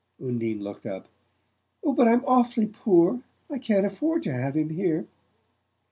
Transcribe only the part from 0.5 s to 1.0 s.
looked